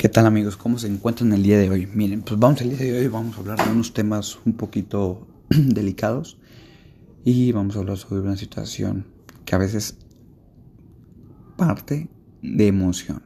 [0.00, 0.56] ¿Qué tal amigos?
[0.56, 1.86] ¿Cómo se encuentran el día de hoy?
[1.86, 5.28] Miren, pues vamos el día de hoy vamos a hablar de unos temas un poquito
[5.50, 6.38] delicados
[7.22, 9.04] y vamos a hablar sobre una situación
[9.44, 9.98] que a veces
[11.58, 12.08] parte
[12.40, 13.22] de emoción.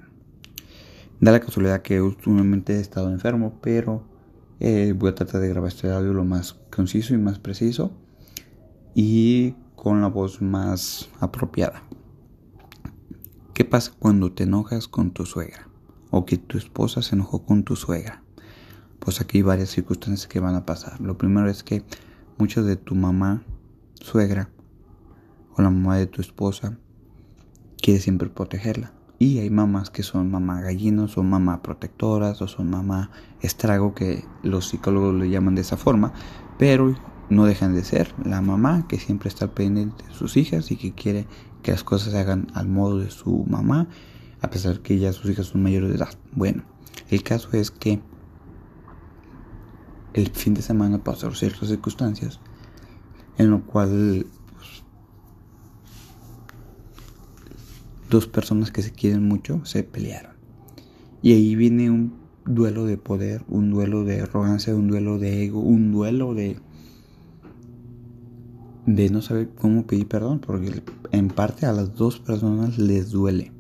[1.21, 4.03] Da la casualidad que últimamente he estado enfermo, pero
[4.59, 7.93] eh, voy a tratar de grabar este audio lo más conciso y más preciso
[8.97, 11.85] y con la voz más apropiada.
[13.53, 15.69] ¿Qué pasa cuando te enojas con tu suegra?
[16.17, 18.23] O que tu esposa se enojó con tu suegra.
[19.01, 21.01] Pues aquí hay varias circunstancias que van a pasar.
[21.01, 21.83] Lo primero es que
[22.39, 23.43] muchos de tu mamá,
[23.95, 24.49] suegra,
[25.57, 26.79] o la mamá de tu esposa,
[27.83, 28.93] quiere siempre protegerla.
[29.19, 33.11] Y hay mamás que son mamá gallinos, o mamá protectoras, o son mamá
[33.41, 36.13] estrago, que los psicólogos le llaman de esa forma,
[36.59, 36.95] pero
[37.29, 40.93] no dejan de ser la mamá que siempre está pendiente de sus hijas y que
[40.93, 41.27] quiere
[41.63, 43.89] que las cosas se hagan al modo de su mamá
[44.45, 46.11] a pesar que ya sus hijas son mayores de edad.
[46.33, 46.65] Bueno,
[47.09, 47.99] el caso es que
[50.13, 52.41] el fin de semana pasaron ciertas circunstancias
[53.39, 54.85] en lo cual pues,
[58.11, 60.35] dos personas que se quieren mucho se pelearon.
[61.23, 62.15] Y ahí viene un
[62.45, 66.59] duelo de poder, un duelo de arrogancia, un duelo de ego, un duelo de
[68.85, 73.54] de no saber cómo pedir perdón, porque en parte a las dos personas les duele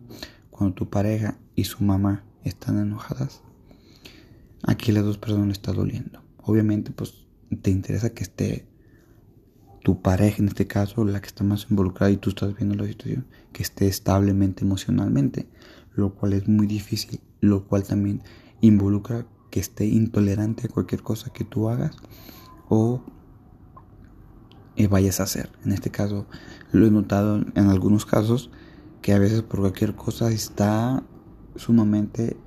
[0.55, 3.43] cuando tu pareja y su mamá están enojadas,
[4.63, 6.23] aquí las dos personas están doliendo.
[6.45, 7.27] Obviamente, pues
[7.61, 8.69] te interesa que esté
[9.83, 12.87] tu pareja, en este caso, la que está más involucrada y tú estás viendo la
[12.87, 15.49] situación, que esté establemente emocionalmente,
[15.97, 18.23] lo cual es muy difícil, lo cual también
[18.61, 21.97] involucra que esté intolerante a cualquier cosa que tú hagas
[22.69, 23.03] o
[24.77, 25.51] eh, vayas a hacer.
[25.65, 26.29] En este caso,
[26.71, 28.53] lo he notado en algunos casos
[29.05, 31.03] que a veces por cualquier cosa está
[31.57, 32.39] sumamente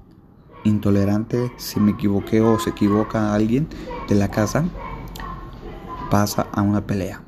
[0.64, 1.52] intolerante.
[1.58, 3.68] Si me equivoqué o se equivoca alguien
[4.10, 4.68] de la casa,
[6.10, 7.24] pasa a una pelea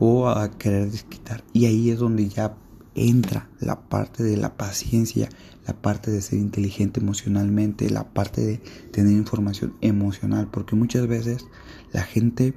[0.00, 1.44] o a querer desquitar.
[1.52, 2.56] Y ahí es donde ya
[2.96, 5.28] entra la parte de la paciencia,
[5.68, 8.56] la parte de ser inteligente emocionalmente, la parte de
[8.90, 11.46] tener información emocional, porque muchas veces
[11.92, 12.54] la gente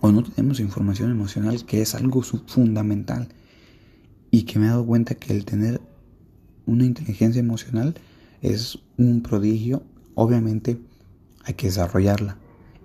[0.00, 3.28] o no tenemos información emocional que es algo fundamental
[4.36, 5.80] y que me he dado cuenta que el tener
[6.66, 7.94] una inteligencia emocional
[8.42, 9.82] es un prodigio.
[10.14, 10.78] Obviamente
[11.44, 12.36] hay que desarrollarla.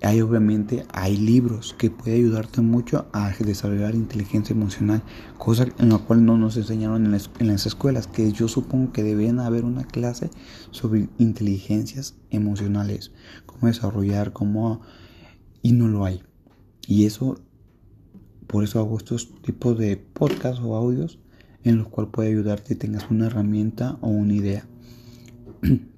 [0.02, 5.04] Hay obviamente hay libros que pueden ayudarte mucho a desarrollar inteligencia emocional,
[5.38, 8.94] cosa en la cual no nos enseñaron en las, en las escuelas, que yo supongo
[8.94, 10.30] que deberían haber una clase
[10.72, 13.12] sobre inteligencias emocionales,
[13.46, 14.80] cómo desarrollar, cómo
[15.62, 16.24] y no lo hay.
[16.88, 17.42] Y eso
[18.48, 21.20] por eso hago estos tipos de podcasts o audios
[21.64, 24.68] en los cuales puede ayudarte tengas una herramienta o una idea.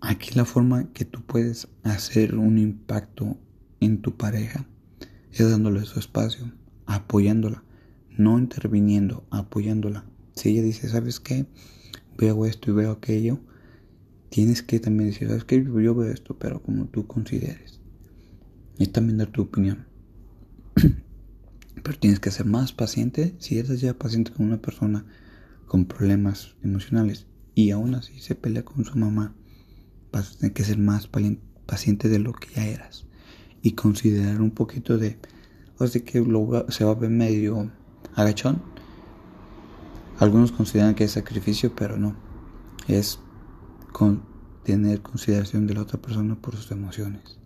[0.00, 3.36] Aquí la forma que tú puedes hacer un impacto
[3.80, 4.64] en tu pareja
[5.32, 6.52] es dándole su espacio,
[6.86, 7.64] apoyándola,
[8.16, 10.04] no interviniendo, apoyándola.
[10.34, 11.46] Si ella dice, ¿sabes qué?
[12.16, 13.40] Veo esto y veo aquello,
[14.30, 15.62] tienes que también decir, ¿sabes qué?
[15.64, 17.80] Yo veo esto, pero como tú consideres.
[18.78, 19.87] Y también dar tu opinión.
[21.88, 25.06] Pero tienes que ser más paciente si eres ya paciente con una persona
[25.64, 29.34] con problemas emocionales y aún así se pelea con su mamá.
[30.12, 31.08] Vas a tener que ser más
[31.64, 33.06] paciente de lo que ya eras
[33.62, 35.18] y considerar un poquito de,
[35.78, 36.22] o sea que
[36.68, 37.72] se va a ver medio
[38.14, 38.60] agachón.
[40.18, 42.14] Algunos consideran que es sacrificio, pero no.
[42.86, 43.18] Es
[44.62, 47.38] tener consideración de la otra persona por sus emociones,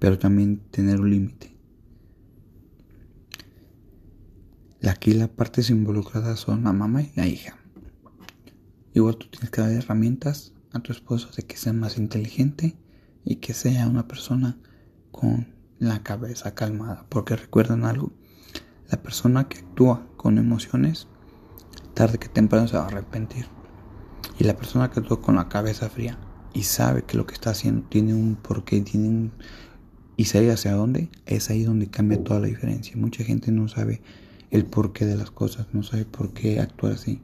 [0.00, 1.55] pero también tener un límite.
[4.88, 7.56] Aquí las partes involucradas son la mamá y la hija.
[8.94, 12.76] Igual tú tienes que dar herramientas a tu esposo de que sea más inteligente
[13.24, 14.58] y que sea una persona
[15.10, 17.04] con la cabeza calmada.
[17.08, 18.12] Porque recuerdan algo,
[18.88, 21.08] la persona que actúa con emociones,
[21.94, 23.46] tarde que temprano se va a arrepentir.
[24.38, 26.18] Y la persona que actúa con la cabeza fría
[26.54, 29.32] y sabe que lo que está haciendo tiene un porqué, tiene un...
[30.16, 32.96] y sabe hacia dónde, es ahí donde cambia toda la diferencia.
[32.96, 34.00] Mucha gente no sabe
[34.50, 37.22] el porqué de las cosas, no sabe por qué actuar así.